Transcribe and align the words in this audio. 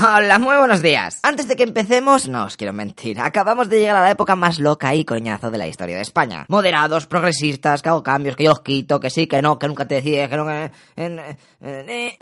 Hola, 0.00 0.38
muy 0.38 0.56
buenos 0.56 0.80
días. 0.80 1.18
Antes 1.24 1.48
de 1.48 1.56
que 1.56 1.64
empecemos, 1.64 2.28
no 2.28 2.44
os 2.44 2.56
quiero 2.56 2.72
mentir, 2.72 3.18
acabamos 3.18 3.68
de 3.68 3.80
llegar 3.80 3.96
a 3.96 4.02
la 4.02 4.10
época 4.12 4.36
más 4.36 4.60
loca 4.60 4.94
y 4.94 5.04
coñazo 5.04 5.50
de 5.50 5.58
la 5.58 5.66
historia 5.66 5.96
de 5.96 6.02
España. 6.02 6.46
Moderados, 6.48 7.06
progresistas, 7.06 7.82
que 7.82 7.88
hago 7.88 8.04
cambios, 8.04 8.36
que 8.36 8.44
yo 8.44 8.52
os 8.52 8.60
quito, 8.60 9.00
que 9.00 9.10
sí, 9.10 9.26
que 9.26 9.42
no, 9.42 9.58
que 9.58 9.66
nunca 9.66 9.88
te 9.88 9.96
decides, 9.96 10.28
que 10.28 10.36
no, 10.36 10.48
eh, 10.48 10.70
eh, 10.96 11.36
eh 11.60 12.18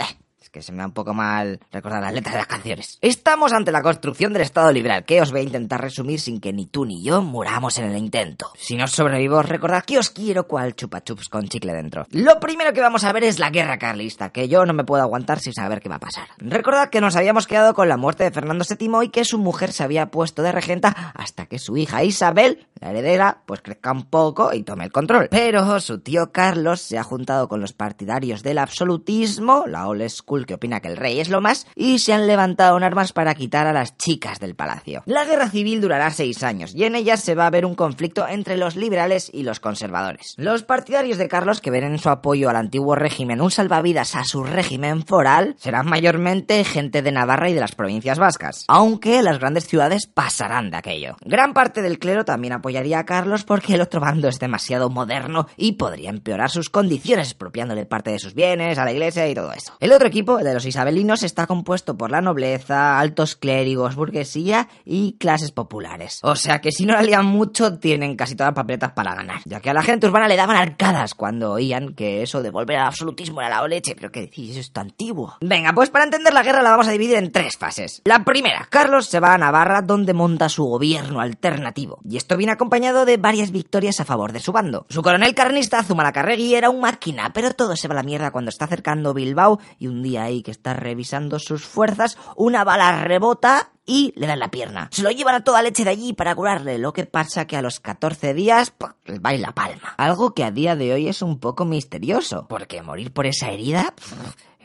que 0.56 0.62
se 0.62 0.72
me 0.72 0.78
da 0.78 0.86
un 0.86 0.92
poco 0.92 1.12
mal 1.12 1.60
recordar 1.70 2.00
las 2.00 2.14
letras 2.14 2.32
de 2.32 2.38
las 2.38 2.46
canciones. 2.46 2.98
Estamos 3.02 3.52
ante 3.52 3.70
la 3.70 3.82
construcción 3.82 4.32
del 4.32 4.40
Estado 4.40 4.72
liberal, 4.72 5.04
que 5.04 5.20
os 5.20 5.30
voy 5.30 5.40
a 5.40 5.44
intentar 5.44 5.82
resumir 5.82 6.18
sin 6.18 6.40
que 6.40 6.50
ni 6.50 6.64
tú 6.64 6.86
ni 6.86 7.04
yo 7.04 7.20
muramos 7.20 7.76
en 7.76 7.90
el 7.90 7.98
intento. 7.98 8.50
Si 8.56 8.74
no 8.74 8.88
sobrevivo, 8.88 9.42
recordad 9.42 9.84
que 9.84 9.98
os 9.98 10.08
quiero 10.08 10.46
cual 10.46 10.74
chupa 10.74 11.04
chups 11.04 11.28
con 11.28 11.46
chicle 11.46 11.74
dentro. 11.74 12.06
Lo 12.10 12.40
primero 12.40 12.72
que 12.72 12.80
vamos 12.80 13.04
a 13.04 13.12
ver 13.12 13.24
es 13.24 13.38
la 13.38 13.50
guerra 13.50 13.76
carlista, 13.76 14.30
que 14.30 14.48
yo 14.48 14.64
no 14.64 14.72
me 14.72 14.84
puedo 14.84 15.02
aguantar 15.02 15.40
sin 15.40 15.52
saber 15.52 15.82
qué 15.82 15.90
va 15.90 15.96
a 15.96 16.00
pasar. 16.00 16.28
Recordad 16.38 16.88
que 16.88 17.02
nos 17.02 17.16
habíamos 17.16 17.46
quedado 17.46 17.74
con 17.74 17.90
la 17.90 17.98
muerte 17.98 18.24
de 18.24 18.30
Fernando 18.30 18.64
VII 18.66 19.04
y 19.04 19.08
que 19.10 19.26
su 19.26 19.36
mujer 19.36 19.72
se 19.72 19.84
había 19.84 20.10
puesto 20.10 20.42
de 20.42 20.52
regenta 20.52 21.12
hasta 21.14 21.44
que 21.44 21.58
su 21.58 21.76
hija 21.76 22.02
Isabel, 22.02 22.66
la 22.80 22.92
heredera, 22.92 23.42
pues 23.44 23.60
crezca 23.60 23.92
un 23.92 24.04
poco 24.04 24.54
y 24.54 24.62
tome 24.62 24.84
el 24.84 24.92
control. 24.92 25.28
Pero 25.30 25.80
su 25.80 25.98
tío 25.98 26.32
Carlos 26.32 26.80
se 26.80 26.96
ha 26.96 27.02
juntado 27.02 27.46
con 27.46 27.60
los 27.60 27.74
partidarios 27.74 28.42
del 28.42 28.56
absolutismo, 28.56 29.64
la 29.66 29.86
old 29.86 30.08
school 30.08 30.45
que 30.46 30.54
opina 30.54 30.80
que 30.80 30.88
el 30.88 30.96
rey 30.96 31.20
es 31.20 31.28
lo 31.28 31.40
más, 31.40 31.66
y 31.74 31.98
se 31.98 32.12
han 32.12 32.26
levantado 32.26 32.76
en 32.76 32.84
armas 32.84 33.12
para 33.12 33.34
quitar 33.34 33.66
a 33.66 33.72
las 33.72 33.96
chicas 33.96 34.40
del 34.40 34.54
palacio. 34.54 35.02
La 35.06 35.24
guerra 35.24 35.50
civil 35.50 35.80
durará 35.80 36.10
seis 36.10 36.42
años, 36.42 36.74
y 36.74 36.84
en 36.84 36.94
ella 36.94 37.16
se 37.16 37.34
va 37.34 37.46
a 37.46 37.50
ver 37.50 37.66
un 37.66 37.74
conflicto 37.74 38.26
entre 38.26 38.56
los 38.56 38.76
liberales 38.76 39.30
y 39.32 39.42
los 39.42 39.60
conservadores. 39.60 40.34
Los 40.36 40.62
partidarios 40.62 41.18
de 41.18 41.28
Carlos, 41.28 41.60
que 41.60 41.70
ven 41.70 41.84
en 41.84 41.98
su 41.98 42.08
apoyo 42.08 42.48
al 42.48 42.56
antiguo 42.56 42.94
régimen 42.94 43.40
un 43.40 43.50
salvavidas 43.50 44.14
a 44.14 44.24
su 44.24 44.44
régimen 44.44 45.04
foral, 45.04 45.56
serán 45.58 45.86
mayormente 45.86 46.64
gente 46.64 47.02
de 47.02 47.12
Navarra 47.12 47.50
y 47.50 47.54
de 47.54 47.60
las 47.60 47.74
provincias 47.74 48.18
vascas, 48.18 48.64
aunque 48.68 49.22
las 49.22 49.38
grandes 49.38 49.66
ciudades 49.66 50.06
pasarán 50.06 50.70
de 50.70 50.76
aquello. 50.76 51.16
Gran 51.24 51.52
parte 51.54 51.82
del 51.82 51.98
clero 51.98 52.24
también 52.24 52.52
apoyaría 52.52 52.98
a 53.00 53.04
Carlos 53.04 53.44
porque 53.44 53.74
el 53.74 53.80
otro 53.80 54.00
bando 54.00 54.28
es 54.28 54.38
demasiado 54.38 54.90
moderno 54.90 55.46
y 55.56 55.72
podría 55.72 56.10
empeorar 56.10 56.50
sus 56.50 56.70
condiciones, 56.70 57.28
expropiándole 57.28 57.86
parte 57.86 58.10
de 58.10 58.18
sus 58.18 58.34
bienes 58.34 58.78
a 58.78 58.84
la 58.84 58.92
iglesia 58.92 59.28
y 59.28 59.34
todo 59.34 59.52
eso. 59.52 59.72
El 59.80 59.92
otro 59.92 60.08
equipo 60.08 60.35
de 60.44 60.54
los 60.54 60.66
isabelinos, 60.66 61.22
está 61.22 61.46
compuesto 61.46 61.96
por 61.96 62.10
la 62.10 62.20
nobleza, 62.20 62.98
altos 62.98 63.36
clérigos, 63.36 63.94
burguesía 63.94 64.68
y 64.84 65.14
clases 65.18 65.52
populares. 65.52 66.20
O 66.22 66.36
sea 66.36 66.60
que 66.60 66.72
si 66.72 66.86
no 66.86 66.94
la 66.94 67.02
lían 67.02 67.26
mucho, 67.26 67.78
tienen 67.78 68.16
casi 68.16 68.34
todas 68.34 68.48
las 68.48 68.56
papeletas 68.56 68.92
para 68.92 69.14
ganar. 69.14 69.40
Ya 69.44 69.60
que 69.60 69.70
a 69.70 69.74
la 69.74 69.82
gente 69.82 70.06
urbana 70.06 70.28
le 70.28 70.36
daban 70.36 70.56
arcadas 70.56 71.14
cuando 71.14 71.52
oían 71.52 71.94
que 71.94 72.22
eso 72.22 72.42
de 72.42 72.50
volver 72.50 72.78
al 72.78 72.86
absolutismo 72.86 73.40
era 73.40 73.60
la 73.60 73.68
leche. 73.68 73.94
Pero 73.94 74.10
que 74.10 74.20
decís, 74.20 74.50
eso 74.50 74.60
es 74.60 74.72
antiguo. 74.74 75.36
Venga, 75.40 75.72
pues 75.72 75.90
para 75.90 76.04
entender 76.04 76.32
la 76.32 76.42
guerra 76.42 76.62
la 76.62 76.70
vamos 76.70 76.88
a 76.88 76.92
dividir 76.92 77.16
en 77.16 77.32
tres 77.32 77.56
fases. 77.56 78.02
La 78.04 78.24
primera, 78.24 78.66
Carlos 78.70 79.06
se 79.06 79.20
va 79.20 79.34
a 79.34 79.38
Navarra 79.38 79.82
donde 79.82 80.14
monta 80.14 80.48
su 80.48 80.64
gobierno 80.64 81.20
alternativo. 81.20 81.98
Y 82.08 82.16
esto 82.16 82.36
viene 82.36 82.52
acompañado 82.52 83.04
de 83.04 83.16
varias 83.16 83.50
victorias 83.50 84.00
a 84.00 84.04
favor 84.04 84.32
de 84.32 84.40
su 84.40 84.52
bando. 84.52 84.86
Su 84.88 85.02
coronel 85.02 85.34
carnista, 85.34 85.82
Zumalacárregui, 85.82 86.54
era 86.54 86.70
un 86.70 86.80
máquina, 86.80 87.32
pero 87.32 87.52
todo 87.52 87.76
se 87.76 87.88
va 87.88 87.94
a 87.94 87.96
la 87.96 88.02
mierda 88.02 88.30
cuando 88.30 88.50
está 88.50 88.66
acercando 88.66 89.14
Bilbao 89.14 89.58
y 89.78 89.88
un 89.88 90.02
día 90.02 90.15
ahí 90.18 90.42
que 90.42 90.50
está 90.50 90.74
revisando 90.74 91.38
sus 91.38 91.64
fuerzas, 91.64 92.18
una 92.36 92.64
bala 92.64 93.04
rebota 93.04 93.70
y 93.86 94.12
le 94.16 94.26
dan 94.26 94.40
la 94.40 94.50
pierna. 94.50 94.88
Se 94.90 95.02
lo 95.02 95.10
llevan 95.10 95.36
a 95.36 95.44
toda 95.44 95.62
leche 95.62 95.84
de 95.84 95.90
allí 95.90 96.12
para 96.12 96.34
curarle. 96.34 96.78
Lo 96.78 96.92
que 96.92 97.06
pasa 97.06 97.46
que 97.46 97.56
a 97.56 97.62
los 97.62 97.80
14 97.80 98.34
días 98.34 98.74
le 99.04 99.18
va 99.20 99.32
la 99.32 99.52
palma. 99.52 99.94
Algo 99.96 100.34
que 100.34 100.44
a 100.44 100.50
día 100.50 100.76
de 100.76 100.92
hoy 100.92 101.08
es 101.08 101.22
un 101.22 101.38
poco 101.38 101.64
misterioso, 101.64 102.46
porque 102.48 102.82
morir 102.82 103.12
por 103.12 103.26
esa 103.26 103.50
herida 103.50 103.94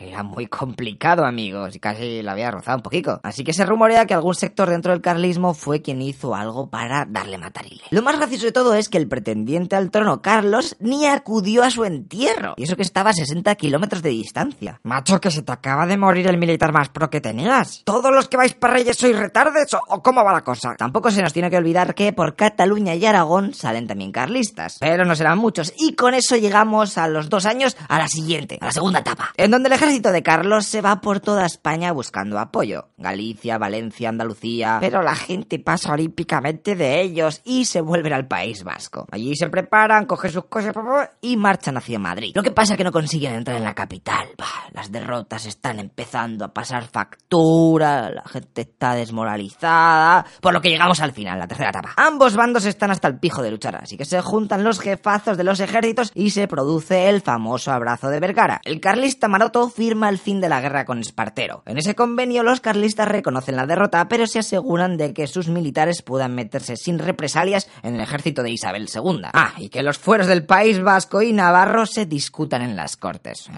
era 0.08 0.24
muy 0.24 0.48
complicado, 0.48 1.26
amigos, 1.26 1.76
y 1.76 1.80
casi 1.80 2.22
la 2.22 2.34
había 2.34 2.52
rozado 2.52 2.78
un 2.78 2.84
poquito. 2.84 3.20
Así 3.24 3.44
que 3.44 3.54
se 3.54 3.66
rumorea 3.66 4.06
que 4.06 4.14
algún 4.14 4.36
sector 4.36 4.70
dentro 4.70 4.92
del 4.92 5.02
carlismo 5.02 5.54
fue 5.54 5.82
quien 5.82 6.02
hizo 6.02 6.36
algo 6.36 6.70
para 6.70 7.06
darle 7.06 7.38
matarile. 7.38 7.84
Lo 7.90 8.02
más 8.02 8.18
gracioso 8.18 8.46
de 8.46 8.52
todo 8.52 8.74
es 8.74 8.90
que 8.90 8.98
el 8.98 9.08
pretendiente 9.08 9.76
al 9.76 9.92
trono, 9.92 10.22
Carlos, 10.22 10.76
ni 10.80 11.06
acudió 11.06 11.64
a 11.64 11.72
su 11.72 11.86
entierro. 11.86 12.54
Y 12.58 12.64
eso 12.64 12.76
que 12.76 12.82
estaba 12.82 13.12
a 13.12 13.14
60 13.14 13.54
kilómetros 13.56 14.02
de 14.02 14.10
distancia. 14.10 14.80
Macho, 14.84 15.20
que 15.20 15.32
se 15.32 15.42
te 15.42 15.52
acaba 15.52 15.86
de 15.86 15.98
morir 15.98 16.28
el 16.28 16.38
militar 16.38 16.74
más 16.74 16.90
pro 16.90 17.10
que 17.10 17.22
tenías. 17.22 17.84
¿Todos 17.86 18.12
los 18.12 18.28
que 18.28 18.38
vais 18.38 18.54
para 18.54 18.74
Reyes 18.74 18.98
sois 18.98 19.18
retardes 19.18 19.74
o 19.74 20.02
cómo 20.02 20.24
va 20.24 20.34
la 20.34 20.44
cosa? 20.44 20.76
Tampoco 20.78 21.12
se 21.12 21.22
nos 21.22 21.34
tiene 21.34 21.50
que 21.50 21.58
olvidar 21.58 21.94
que 21.94 22.14
por 22.14 22.36
Cataluña 22.36 22.96
y 22.96 23.06
Aragón 23.06 23.54
salen 23.54 23.88
también 23.88 24.12
carlistas. 24.12 24.78
Pero 24.80 25.06
no 25.06 25.16
serán 25.16 25.38
muchos. 25.38 25.74
Y 25.78 25.94
con 25.94 26.14
eso 26.14 26.38
llegamos 26.38 26.98
a 26.98 27.08
los 27.08 27.30
dos 27.30 27.46
años 27.46 27.78
a 27.88 27.98
la 27.98 28.08
siguiente, 28.08 28.58
a 28.62 28.66
la 28.66 28.72
segunda 28.72 29.00
etapa. 29.00 29.32
En 29.38 29.52
donde 29.52 29.68
el 29.68 29.74
ejército 29.74 29.91
ejército 29.92 30.14
de 30.14 30.24
Carlos 30.24 30.66
se 30.68 30.80
va 30.80 31.02
por 31.02 31.20
toda 31.20 31.46
España 31.46 31.92
buscando 31.92 32.40
apoyo. 32.40 32.88
Galicia, 32.98 33.58
Valencia, 33.58 34.08
Andalucía. 34.08 34.78
Pero 34.80 35.02
la 35.02 35.16
gente 35.16 35.60
pasa 35.60 35.92
olímpicamente 35.92 36.78
de 36.78 37.02
ellos 37.02 37.42
y 37.44 37.66
se 37.66 37.82
vuelven 37.82 38.14
al 38.14 38.26
País 38.26 38.64
Vasco. 38.64 39.06
Allí 39.12 39.36
se 39.36 39.50
preparan, 39.50 40.06
cogen 40.06 40.32
sus 40.32 40.46
cosas 40.46 40.74
y 41.20 41.36
marchan 41.36 41.76
hacia 41.76 42.00
Madrid. 42.00 42.32
Lo 42.34 42.42
que 42.42 42.52
pasa 42.52 42.74
es 42.74 42.78
que 42.78 42.86
no 42.86 42.94
consiguen 42.94 43.34
entrar 43.34 43.58
en 43.58 43.66
la 43.66 43.74
capital. 43.74 44.30
las 44.72 44.94
derrotas 44.94 45.46
están 45.46 45.78
empezando 45.80 46.46
a 46.46 46.54
pasar 46.54 46.86
factura, 46.86 48.10
la 48.12 48.24
gente 48.24 48.62
está 48.62 48.96
desmoralizada. 48.96 50.26
Por 50.40 50.54
lo 50.54 50.62
que 50.62 50.70
llegamos 50.70 51.02
al 51.02 51.12
final, 51.12 51.38
la 51.38 51.48
tercera 51.48 51.72
etapa. 51.72 51.96
Ambos 51.98 52.38
bandos 52.38 52.64
están 52.64 52.92
hasta 52.92 53.10
el 53.10 53.20
pijo 53.20 53.42
de 53.42 53.52
luchar, 53.52 53.76
así 53.76 53.98
que 53.98 54.06
se 54.06 54.22
juntan 54.22 54.64
los 54.64 54.80
jefazos 54.80 55.38
de 55.38 55.44
los 55.44 55.60
ejércitos 55.60 56.14
y 56.16 56.30
se 56.30 56.48
produce 56.48 57.10
el 57.10 57.20
famoso 57.20 57.74
abrazo 57.74 58.08
de 58.08 58.22
Vergara. 58.22 58.62
El 58.64 58.80
carlista 58.80 59.28
Maroto 59.28 59.70
firma 59.82 60.10
el 60.10 60.20
fin 60.20 60.40
de 60.42 60.48
la 60.48 60.62
guerra 60.62 60.86
con 60.86 61.00
Espartero. 61.00 61.64
En 61.66 61.80
ese 61.80 61.96
convenio 61.96 62.44
los 62.44 62.62
carlistas 62.62 63.08
reconocen 63.08 63.56
la 63.56 63.66
derrota, 63.66 64.08
pero 64.08 64.28
se 64.28 64.38
aseguran 64.38 64.96
de 64.96 65.12
que 65.12 65.26
sus 65.26 65.48
militares 65.48 66.04
puedan 66.04 66.36
meterse 66.36 66.78
sin 66.78 67.00
represalias 67.00 67.68
en 67.82 67.96
el 67.96 68.02
ejército 68.02 68.44
de 68.44 68.52
Isabel 68.52 68.88
II. 68.94 69.22
Ah, 69.34 69.54
y 69.58 69.70
que 69.70 69.82
los 69.82 69.98
fueros 69.98 70.28
del 70.28 70.46
País 70.46 70.84
Vasco 70.84 71.24
y 71.24 71.34
Navarro 71.34 71.88
se 71.88 72.06
discutan 72.06 72.62
en 72.62 72.76
las 72.76 72.96
cortes. 72.96 73.50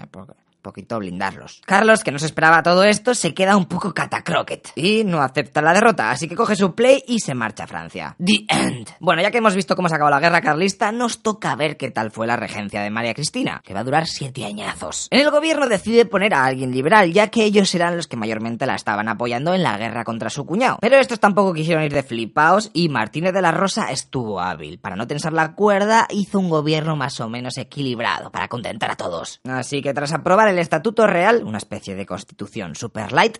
Poquito 0.64 0.98
blindarlos. 0.98 1.60
Carlos, 1.66 2.02
que 2.02 2.10
no 2.10 2.18
se 2.18 2.24
esperaba 2.24 2.62
todo 2.62 2.84
esto, 2.84 3.14
se 3.14 3.34
queda 3.34 3.54
un 3.54 3.66
poco 3.66 3.92
catacroquet 3.92 4.72
y 4.74 5.04
no 5.04 5.20
acepta 5.20 5.60
la 5.60 5.74
derrota, 5.74 6.10
así 6.10 6.26
que 6.26 6.34
coge 6.34 6.56
su 6.56 6.74
play 6.74 7.04
y 7.06 7.20
se 7.20 7.34
marcha 7.34 7.64
a 7.64 7.66
Francia. 7.66 8.16
The 8.18 8.46
End. 8.48 8.88
Bueno, 8.98 9.20
ya 9.20 9.30
que 9.30 9.38
hemos 9.38 9.54
visto 9.54 9.76
cómo 9.76 9.90
se 9.90 9.96
acabó 9.96 10.08
la 10.08 10.20
guerra 10.20 10.40
carlista, 10.40 10.90
nos 10.90 11.22
toca 11.22 11.54
ver 11.54 11.76
qué 11.76 11.90
tal 11.90 12.10
fue 12.10 12.26
la 12.26 12.36
regencia 12.36 12.80
de 12.80 12.88
María 12.88 13.12
Cristina, 13.12 13.60
que 13.62 13.74
va 13.74 13.80
a 13.80 13.84
durar 13.84 14.06
siete 14.06 14.46
añazos. 14.46 15.08
En 15.10 15.20
el 15.20 15.30
gobierno 15.30 15.68
decide 15.68 16.06
poner 16.06 16.32
a 16.32 16.46
alguien 16.46 16.72
liberal, 16.72 17.12
ya 17.12 17.28
que 17.28 17.44
ellos 17.44 17.74
eran 17.74 17.98
los 17.98 18.06
que 18.06 18.16
mayormente 18.16 18.64
la 18.64 18.74
estaban 18.74 19.08
apoyando 19.08 19.52
en 19.52 19.62
la 19.62 19.76
guerra 19.76 20.02
contra 20.02 20.30
su 20.30 20.46
cuñado. 20.46 20.78
Pero 20.80 20.96
estos 20.96 21.20
tampoco 21.20 21.52
quisieron 21.52 21.84
ir 21.84 21.92
de 21.92 22.02
flipaos 22.02 22.70
y 22.72 22.88
Martínez 22.88 23.34
de 23.34 23.42
la 23.42 23.52
Rosa 23.52 23.90
estuvo 23.90 24.40
hábil. 24.40 24.78
Para 24.78 24.96
no 24.96 25.06
tensar 25.06 25.34
la 25.34 25.54
cuerda, 25.54 26.06
hizo 26.08 26.38
un 26.38 26.48
gobierno 26.48 26.96
más 26.96 27.20
o 27.20 27.28
menos 27.28 27.58
equilibrado 27.58 28.30
para 28.30 28.48
contentar 28.48 28.90
a 28.90 28.96
todos. 28.96 29.40
Así 29.44 29.82
que 29.82 29.92
tras 29.92 30.14
aprobar 30.14 30.48
el 30.48 30.53
el 30.54 30.60
Estatuto 30.60 31.06
Real, 31.06 31.44
una 31.44 31.58
especie 31.58 31.94
de 31.94 32.06
constitución 32.06 32.74
super 32.74 33.12
light, 33.12 33.38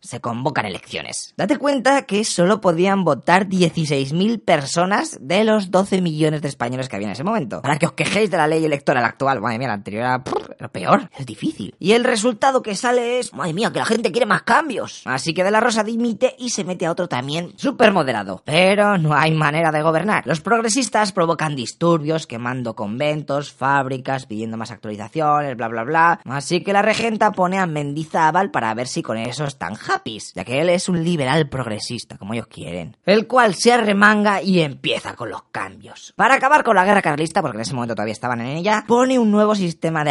se 0.00 0.20
convocan 0.20 0.66
elecciones. 0.66 1.32
Date 1.36 1.56
cuenta 1.56 2.02
que 2.02 2.24
solo 2.24 2.60
podían 2.60 3.04
votar 3.04 3.48
16.000 3.48 4.44
personas 4.44 5.18
de 5.20 5.44
los 5.44 5.70
12 5.70 6.02
millones 6.02 6.42
de 6.42 6.48
españoles 6.48 6.88
que 6.88 6.96
había 6.96 7.08
en 7.08 7.12
ese 7.12 7.24
momento. 7.24 7.62
Para 7.62 7.78
que 7.78 7.86
os 7.86 7.92
quejéis 7.92 8.30
de 8.30 8.36
la 8.36 8.46
ley 8.46 8.64
electoral 8.64 9.04
actual, 9.04 9.40
madre 9.40 9.58
mía, 9.58 9.68
la 9.68 9.74
anterior 9.74 10.02
era, 10.02 10.24
lo 10.58 10.70
peor, 10.70 11.10
es 11.18 11.26
difícil. 11.26 11.74
Y 11.78 11.92
el 11.92 12.04
resultado 12.04 12.62
que 12.62 12.74
sale 12.74 13.18
es, 13.18 13.32
madre 13.34 13.52
mía, 13.52 13.72
que 13.72 13.78
la 13.78 13.84
gente 13.84 14.10
quiere 14.10 14.26
más 14.26 14.42
cambios. 14.42 15.02
Así 15.04 15.34
que 15.34 15.44
De 15.44 15.50
la 15.50 15.60
Rosa 15.60 15.84
dimite 15.84 16.34
y 16.38 16.50
se 16.50 16.64
mete 16.64 16.86
a 16.86 16.90
otro 16.90 17.08
también 17.08 17.52
súper 17.56 17.92
moderado. 17.92 18.42
Pero 18.44 18.98
no 18.98 19.14
hay 19.14 19.32
manera 19.32 19.70
de 19.70 19.82
gobernar. 19.82 20.26
Los 20.26 20.40
progresistas 20.40 21.12
provocan 21.12 21.54
disturbios, 21.54 22.26
quemando 22.26 22.74
conventos, 22.74 23.52
fábricas, 23.52 24.26
pidiendo 24.26 24.56
más 24.56 24.70
actualizaciones, 24.70 25.56
bla 25.56 25.68
bla 25.68 25.84
bla. 25.84 26.20
Así 26.24 26.62
que 26.62 26.72
la 26.72 26.82
regenta 26.82 27.32
pone 27.32 27.58
a 27.58 27.66
Mendizábal 27.66 28.50
para 28.50 28.74
ver 28.74 28.88
si 28.88 29.02
con 29.02 29.18
eso 29.18 29.44
están 29.44 29.74
happy, 29.74 30.18
ya 30.34 30.44
que 30.44 30.60
él 30.60 30.70
es 30.70 30.88
un 30.88 31.04
liberal 31.04 31.48
progresista, 31.48 32.18
como 32.18 32.34
ellos 32.34 32.46
quieren. 32.48 32.96
El 33.04 33.26
cual 33.26 33.54
se 33.54 33.72
arremanga 33.72 34.42
y 34.42 34.60
empieza 34.60 35.14
con 35.14 35.30
los 35.30 35.42
cambios. 35.52 36.12
Para 36.16 36.34
acabar 36.34 36.64
con 36.64 36.76
la 36.76 36.84
guerra 36.84 37.02
carlista, 37.02 37.42
porque 37.42 37.58
en 37.58 37.62
ese 37.62 37.74
momento 37.74 37.94
todavía 37.94 38.12
estaban 38.12 38.40
en 38.40 38.48
ella, 38.48 38.84
pone 38.86 39.18
un 39.18 39.30
nuevo 39.30 39.54
sistema 39.54 40.04
de 40.04 40.10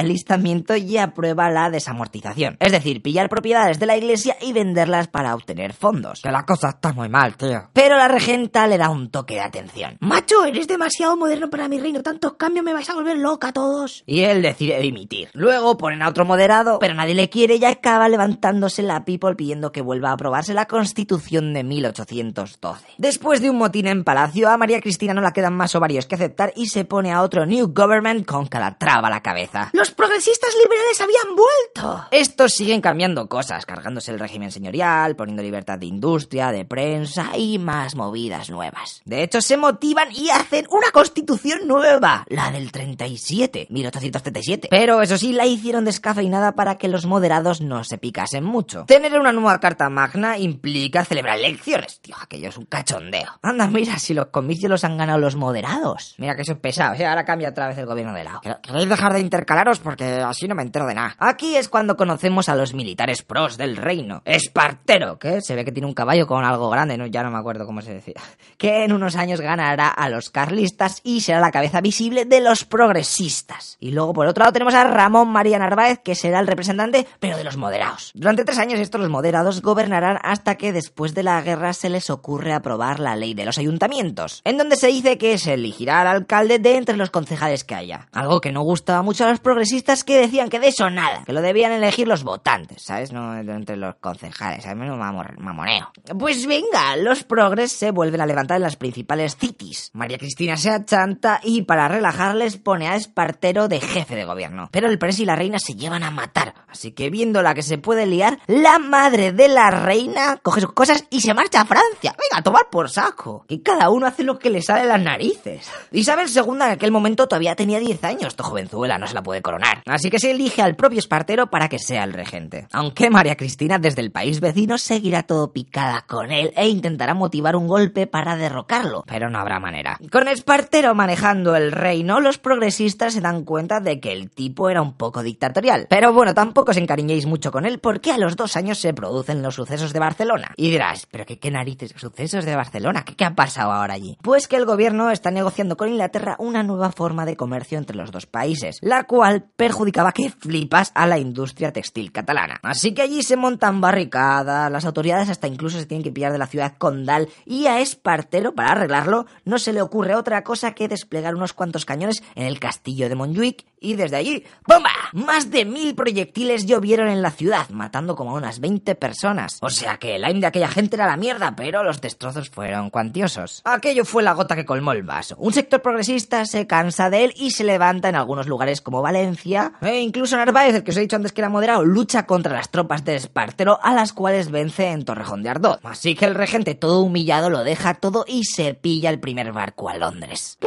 y 0.77 0.97
aprueba 0.97 1.49
la 1.49 1.69
desamortización. 1.69 2.57
Es 2.59 2.71
decir, 2.71 3.01
pillar 3.01 3.29
propiedades 3.29 3.79
de 3.79 3.85
la 3.85 3.97
iglesia 3.97 4.35
y 4.41 4.53
venderlas 4.53 5.07
para 5.07 5.33
obtener 5.33 5.73
fondos. 5.73 6.21
Que 6.21 6.31
la 6.31 6.45
cosa 6.45 6.69
está 6.69 6.93
muy 6.93 7.09
mal, 7.09 7.35
tío. 7.37 7.69
Pero 7.73 7.97
la 7.97 8.07
regenta 8.07 8.67
le 8.67 8.77
da 8.77 8.89
un 8.89 9.09
toque 9.09 9.35
de 9.35 9.41
atención. 9.41 9.97
Macho, 9.99 10.45
eres 10.45 10.67
demasiado 10.67 11.17
moderno 11.17 11.49
para 11.49 11.67
mi 11.67 11.79
reino, 11.79 12.03
tantos 12.03 12.33
cambios 12.33 12.65
me 12.65 12.73
vais 12.73 12.89
a 12.89 12.95
volver 12.95 13.17
loca 13.17 13.49
a 13.49 13.53
todos. 13.53 14.03
Y 14.05 14.21
él 14.21 14.41
decide 14.41 14.79
dimitir. 14.79 15.29
Luego 15.33 15.77
ponen 15.77 16.01
a 16.01 16.09
otro 16.09 16.25
moderado, 16.25 16.79
pero 16.79 16.93
nadie 16.93 17.15
le 17.15 17.29
quiere 17.29 17.55
y 17.55 17.65
acaba 17.65 18.09
levantándose 18.09 18.81
la 18.81 19.05
people 19.05 19.35
pidiendo 19.35 19.71
que 19.71 19.81
vuelva 19.81 20.09
a 20.09 20.13
aprobarse 20.13 20.53
la 20.53 20.67
Constitución 20.67 21.53
de 21.53 21.63
1812. 21.63 22.85
Después 22.97 23.41
de 23.41 23.49
un 23.49 23.57
motín 23.57 23.87
en 23.87 24.03
Palacio, 24.03 24.49
a 24.49 24.57
María 24.57 24.81
Cristina 24.81 25.13
no 25.13 25.21
la 25.21 25.33
quedan 25.33 25.55
más 25.55 25.75
ovarios 25.75 26.05
que 26.05 26.15
aceptar 26.15 26.53
y 26.55 26.67
se 26.67 26.85
pone 26.85 27.11
a 27.11 27.21
otro 27.21 27.45
New 27.45 27.73
Government 27.73 28.25
con 28.25 28.47
Calatrava 28.47 29.07
a 29.07 29.11
la 29.11 29.21
cabeza. 29.21 29.69
Los 29.73 29.91
progresistas 29.91 30.24
progresistas 30.25 30.55
liberales 30.55 31.01
habían 31.01 31.35
vuelto. 31.35 32.07
Estos 32.09 32.53
siguen 32.53 32.81
cambiando 32.81 33.29
cosas, 33.29 33.65
cargándose 33.65 34.11
el 34.11 34.19
régimen 34.19 34.51
señorial, 34.51 35.15
poniendo 35.15 35.43
libertad 35.43 35.77
de 35.77 35.85
industria, 35.85 36.51
de 36.51 36.65
prensa 36.65 37.37
y 37.37 37.59
más 37.59 37.95
movidas 37.95 38.49
nuevas. 38.49 39.01
De 39.05 39.21
hecho, 39.21 39.39
se 39.39 39.55
motivan 39.55 40.11
y 40.11 40.31
hacen 40.31 40.65
una 40.71 40.89
constitución 40.91 41.67
nueva, 41.67 42.25
la 42.27 42.49
del 42.49 42.71
37, 42.71 43.67
1837. 43.69 44.67
Pero 44.71 45.03
eso 45.03 45.15
sí, 45.17 45.31
la 45.31 45.45
hicieron 45.45 45.85
descafeinada 45.85 46.53
para 46.53 46.79
que 46.79 46.87
los 46.87 47.05
moderados 47.05 47.61
no 47.61 47.83
se 47.83 47.99
picasen 47.99 48.43
mucho. 48.43 48.85
Tener 48.85 49.19
una 49.19 49.31
nueva 49.31 49.59
carta 49.59 49.89
magna 49.91 50.39
implica 50.39 51.05
celebrar 51.05 51.37
elecciones. 51.37 51.99
Tío, 52.01 52.15
aquello 52.19 52.49
es 52.49 52.57
un 52.57 52.65
cachondeo. 52.65 53.39
Anda, 53.43 53.67
mira, 53.67 53.99
si 53.99 54.15
los 54.15 54.27
comicios 54.27 54.71
los 54.71 54.83
han 54.85 54.97
ganado 54.97 55.19
los 55.19 55.35
moderados. 55.35 56.15
Mira 56.17 56.35
que 56.35 56.41
eso 56.41 56.53
es 56.53 56.59
pesado, 56.59 56.95
¿eh? 56.95 57.05
ahora 57.05 57.25
cambia 57.25 57.49
otra 57.49 57.67
vez 57.67 57.77
el 57.77 57.85
gobierno 57.85 58.13
de 58.13 58.23
lado. 58.23 58.41
¿Queréis 58.41 58.89
dejar 58.89 59.13
de 59.13 59.19
intercalaros? 59.19 59.77
Porque 59.79 60.14
así 60.23 60.47
no 60.47 60.55
me 60.55 60.63
entero 60.63 60.85
de 60.85 60.95
nada. 60.95 61.15
Aquí 61.19 61.55
es 61.55 61.69
cuando 61.69 61.97
conocemos 61.97 62.49
a 62.49 62.55
los 62.55 62.73
militares 62.73 63.23
pros 63.23 63.57
del 63.57 63.77
reino. 63.77 64.21
Espartero, 64.25 65.17
que 65.19 65.41
se 65.41 65.55
ve 65.55 65.65
que 65.65 65.71
tiene 65.71 65.87
un 65.87 65.93
caballo 65.93 66.27
con 66.27 66.43
algo 66.43 66.69
grande, 66.69 66.97
¿no? 66.97 67.05
ya 67.05 67.23
no 67.23 67.31
me 67.31 67.37
acuerdo 67.37 67.65
cómo 67.65 67.81
se 67.81 67.93
decía. 67.93 68.15
Que 68.57 68.85
en 68.85 68.93
unos 68.93 69.17
años 69.17 69.41
ganará 69.41 69.89
a 69.89 70.07
los 70.09 70.29
carlistas 70.29 71.01
y 71.03 71.19
será 71.21 71.41
la 71.41 71.51
cabeza 71.51 71.81
visible 71.81 72.23
de 72.23 72.39
los 72.39 72.63
progresistas. 72.63 73.75
Y 73.81 73.91
luego 73.91 74.13
por 74.13 74.27
otro 74.27 74.43
lado 74.43 74.53
tenemos 74.53 74.73
a 74.73 74.85
Ramón 74.85 75.27
María 75.29 75.59
Narváez, 75.59 75.99
que 75.99 76.15
será 76.15 76.39
el 76.39 76.47
representante, 76.47 77.05
pero 77.19 77.35
de 77.35 77.43
los 77.43 77.57
moderados. 77.57 78.11
Durante 78.15 78.45
tres 78.45 78.57
años 78.57 78.79
estos 78.79 79.01
los 79.01 79.09
moderados 79.09 79.61
gobernarán 79.61 80.19
hasta 80.23 80.55
que 80.55 80.71
después 80.71 81.13
de 81.13 81.23
la 81.23 81.41
guerra 81.41 81.73
se 81.73 81.89
les 81.89 82.09
ocurre 82.09 82.53
aprobar 82.53 83.01
la 83.01 83.17
ley 83.17 83.33
de 83.33 83.43
los 83.43 83.57
ayuntamientos, 83.57 84.41
en 84.45 84.57
donde 84.57 84.77
se 84.77 84.87
dice 84.87 85.17
que 85.17 85.37
se 85.37 85.55
elegirá 85.55 85.99
al 85.99 86.07
alcalde 86.07 86.59
de 86.59 86.77
entre 86.77 86.95
los 86.95 87.09
concejales 87.09 87.65
que 87.65 87.75
haya. 87.75 88.07
Algo 88.13 88.39
que 88.39 88.53
no 88.53 88.61
gustaba 88.61 89.01
mucho 89.01 89.25
a 89.25 89.29
los 89.29 89.41
progresistas 89.41 90.04
que 90.05 90.19
decían 90.19 90.49
que 90.49 90.59
de 90.59 90.69
eso 90.69 90.89
nada, 90.89 91.23
que 91.25 91.33
lo 91.33 91.41
debían 91.41 91.71
elegir 91.71 92.07
los 92.07 92.23
votantes, 92.23 92.83
¿sabes? 92.83 93.11
No 93.11 93.37
entre 93.37 93.75
los 93.77 93.95
concejales, 93.95 94.65
al 94.65 94.75
menos 94.75 94.97
mamoneo. 94.97 95.91
Pues 96.17 96.45
venga, 96.45 96.95
los 96.97 97.23
progres 97.23 97.71
se 97.71 97.91
vuelven 97.91 98.21
a 98.21 98.25
levantar 98.25 98.57
en 98.57 98.63
las 98.63 98.75
principales 98.75 99.35
cities. 99.37 99.91
María 99.93 100.17
Cristina 100.17 100.57
se 100.57 100.69
achanta 100.69 101.39
y 101.43 101.63
para 101.63 101.87
relajarles 101.87 102.57
pone 102.57 102.87
a 102.87 102.95
Espartero 102.95 103.67
de 103.67 103.79
jefe 103.79 104.15
de 104.15 104.25
gobierno. 104.25 104.69
Pero 104.71 104.87
el 104.87 104.99
pres 104.99 105.19
y 105.19 105.25
la 105.25 105.35
reina 105.35 105.59
se 105.59 105.75
llevan 105.75 106.03
a 106.03 106.11
matar, 106.11 106.53
así 106.75 106.91
que 106.91 107.09
viendo 107.09 107.41
la 107.41 107.53
que 107.53 107.63
se 107.63 107.77
puede 107.77 108.05
liar, 108.05 108.39
la 108.47 108.79
madre 108.79 109.31
de 109.31 109.47
la 109.47 109.71
reina 109.71 110.37
coge 110.43 110.61
sus 110.61 110.73
cosas 110.73 111.05
y 111.09 111.21
se 111.21 111.33
marcha 111.33 111.61
a 111.61 111.65
Francia. 111.65 112.15
Venga, 112.19 112.43
tomar 112.43 112.69
por 112.69 112.89
saco. 112.89 113.45
Y 113.47 113.59
cada 113.59 113.89
uno 113.89 114.05
hace 114.05 114.23
lo 114.23 114.37
que 114.37 114.49
le 114.49 114.61
sale 114.61 114.81
de 114.81 114.87
las 114.87 115.01
narices. 115.01 115.69
Isabel 115.91 116.27
II 116.33 116.55
en 116.55 116.61
aquel 116.63 116.91
momento 116.91 117.27
todavía 117.27 117.55
tenía 117.55 117.79
10 117.79 118.03
años, 118.03 118.27
esto 118.27 118.43
jovenzuela 118.43 118.97
no 118.97 119.07
se 119.07 119.13
la 119.13 119.23
puede 119.23 119.41
coronar. 119.41 119.81
Así 119.85 120.09
que 120.09 120.19
se 120.19 120.31
elige 120.31 120.61
al 120.61 120.75
propio 120.75 120.99
Espartero 120.99 121.49
para 121.49 121.69
que 121.69 121.79
sea 121.79 122.03
el 122.03 122.13
regente. 122.13 122.67
Aunque 122.73 123.09
María 123.09 123.37
Cristina 123.37 123.79
desde 123.79 124.01
el 124.01 124.11
país 124.11 124.41
vecino 124.41 124.77
seguirá 124.77 125.23
todo 125.23 125.53
picada 125.53 126.01
con 126.01 126.31
él 126.31 126.51
e 126.55 126.67
intentará 126.67 127.13
motivar 127.13 127.55
un 127.55 127.67
golpe 127.67 128.05
para 128.05 128.35
derrocarlo, 128.35 129.03
pero 129.07 129.29
no 129.29 129.39
habrá 129.39 129.59
manera. 129.59 129.97
Con 130.11 130.27
Espartero 130.27 130.93
manejando 130.93 131.55
el 131.55 131.71
reino, 131.71 132.19
los 132.19 132.37
progresistas 132.37 133.13
se 133.13 133.21
dan 133.21 133.45
cuenta 133.45 133.79
de 133.79 133.99
que 133.99 134.11
el 134.11 134.29
tipo 134.29 134.69
era 134.69 134.81
un 134.81 134.93
poco 134.93 135.23
dictatorial. 135.23 135.87
Pero 135.89 136.13
bueno, 136.13 136.33
os 136.71 136.77
encariñéis 136.77 137.25
mucho 137.25 137.51
con 137.51 137.65
él 137.65 137.79
porque 137.79 138.11
a 138.11 138.17
los 138.17 138.35
dos 138.35 138.55
años 138.55 138.79
se 138.79 138.93
producen 138.93 139.41
los 139.41 139.55
sucesos 139.55 139.93
de 139.93 139.99
Barcelona. 139.99 140.51
Y 140.57 140.69
dirás, 140.69 141.07
pero 141.11 141.25
qué, 141.25 141.39
qué 141.39 141.51
narices, 141.51 141.93
sucesos 141.95 142.45
de 142.45 142.55
Barcelona, 142.55 143.03
¿Qué, 143.05 143.15
¿qué 143.15 143.25
ha 143.25 143.35
pasado 143.35 143.71
ahora 143.71 143.93
allí? 143.93 144.17
Pues 144.21 144.47
que 144.47 144.55
el 144.55 144.65
gobierno 144.65 145.11
está 145.11 145.31
negociando 145.31 145.77
con 145.77 145.89
Inglaterra 145.89 146.35
una 146.39 146.63
nueva 146.63 146.91
forma 146.91 147.25
de 147.25 147.35
comercio 147.35 147.77
entre 147.77 147.97
los 147.97 148.11
dos 148.11 148.25
países, 148.25 148.79
la 148.81 149.03
cual 149.03 149.45
perjudicaba 149.55 150.11
que 150.11 150.29
flipas 150.29 150.91
a 150.95 151.07
la 151.07 151.17
industria 151.17 151.71
textil 151.71 152.11
catalana. 152.11 152.59
Así 152.63 152.93
que 152.93 153.01
allí 153.01 153.23
se 153.23 153.37
montan 153.37 153.81
barricadas, 153.81 154.71
las 154.71 154.85
autoridades 154.85 155.29
hasta 155.29 155.47
incluso 155.47 155.79
se 155.79 155.85
tienen 155.85 156.03
que 156.03 156.11
pillar 156.11 156.31
de 156.31 156.37
la 156.37 156.47
ciudad 156.47 156.77
condal 156.77 157.29
y 157.45 157.67
a 157.67 157.79
Espartero, 157.79 158.55
para 158.55 158.71
arreglarlo, 158.71 159.25
no 159.43 159.59
se 159.59 159.73
le 159.73 159.81
ocurre 159.81 160.15
otra 160.15 160.43
cosa 160.43 160.73
que 160.73 160.87
desplegar 160.87 161.35
unos 161.35 161.53
cuantos 161.53 161.85
cañones 161.85 162.23
en 162.35 162.45
el 162.45 162.59
castillo 162.59 163.09
de 163.09 163.15
Montjuic 163.15 163.65
y 163.79 163.95
desde 163.95 164.15
allí, 164.15 164.43
¡bomba! 164.65 164.89
Más 165.13 165.51
de 165.51 165.65
mil 165.65 165.93
proyectiles 165.95 166.54
llovieron 166.63 167.09
en 167.09 167.21
la 167.21 167.31
ciudad, 167.31 167.67
matando 167.69 168.15
como 168.15 168.31
a 168.31 168.35
unas 168.35 168.61
20 168.61 168.95
personas. 168.95 169.57
O 169.61 169.69
sea 169.69 169.97
que 169.97 170.15
el 170.15 170.23
aim 170.23 170.39
de 170.39 170.47
aquella 170.47 170.69
gente 170.69 170.95
era 170.95 171.07
la 171.07 171.17
mierda, 171.17 171.55
pero 171.57 171.83
los 171.83 171.99
destrozos 171.99 172.49
fueron 172.49 172.89
cuantiosos. 172.89 173.61
Aquello 173.65 174.05
fue 174.05 174.23
la 174.23 174.33
gota 174.33 174.55
que 174.55 174.65
colmó 174.65 174.93
el 174.93 175.03
vaso. 175.03 175.35
Un 175.37 175.51
sector 175.51 175.81
progresista 175.81 176.45
se 176.45 176.67
cansa 176.67 177.09
de 177.09 177.25
él 177.25 177.33
y 177.35 177.51
se 177.51 177.65
levanta 177.65 178.07
en 178.07 178.15
algunos 178.15 178.47
lugares 178.47 178.81
como 178.81 179.01
Valencia, 179.01 179.73
e 179.81 179.99
incluso 179.99 180.37
Narváez, 180.37 180.75
el 180.75 180.83
que 180.83 180.91
os 180.91 180.97
he 180.97 181.01
dicho 181.01 181.17
antes 181.17 181.33
que 181.33 181.41
era 181.41 181.49
moderado, 181.49 181.83
lucha 181.83 182.25
contra 182.25 182.53
las 182.53 182.69
tropas 182.69 183.03
de 183.03 183.15
Espartero, 183.15 183.79
a 183.83 183.93
las 183.93 184.13
cuales 184.13 184.51
vence 184.51 184.91
en 184.91 185.03
Torrejón 185.03 185.43
de 185.43 185.49
Ardoz. 185.49 185.79
Así 185.83 186.15
que 186.15 186.25
el 186.25 186.35
regente, 186.35 186.75
todo 186.75 187.01
humillado, 187.01 187.49
lo 187.49 187.63
deja 187.63 187.95
todo 187.95 188.25
y 188.27 188.45
se 188.45 188.73
pilla 188.73 189.09
el 189.09 189.19
primer 189.19 189.51
barco 189.51 189.89
a 189.89 189.97
Londres. 189.97 190.57